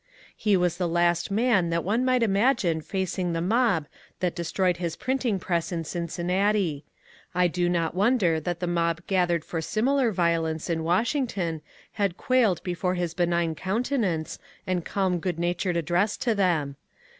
He 0.35 0.57
was 0.57 0.77
the 0.77 0.87
last 0.87 1.29
man 1.29 1.69
that 1.69 1.83
one 1.83 2.03
might 2.03 2.23
imagine 2.23 2.81
facing 2.81 3.33
the 3.33 3.39
mob 3.39 3.85
that 4.19 4.33
de 4.33 4.41
stroyed 4.43 4.77
his 4.77 4.95
printing 4.95 5.37
press 5.37 5.71
in 5.71 5.83
CincinnatL 5.83 6.81
I 7.35 7.47
do 7.47 7.69
not 7.69 7.93
wonder 7.93 8.39
that 8.39 8.61
the 8.61 8.65
mob 8.65 9.05
gathered 9.05 9.45
for 9.45 9.61
similar 9.61 10.11
violence 10.11 10.71
in 10.71 10.83
Washington 10.83 11.61
had 11.91 12.17
quailed 12.17 12.63
before 12.63 12.95
his 12.95 13.13
benign 13.13 13.53
countenance 13.53 14.39
and 14.65 14.83
calm 14.83 15.19
good 15.19 15.37
natured 15.37 15.77
address 15.77 16.17
to 16.17 16.33
them. 16.33 16.77